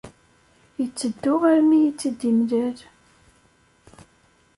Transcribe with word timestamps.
Itteddu 0.83 1.33
armi 1.51 1.79
i 1.87 1.91
tt-id-imlal. 1.93 2.77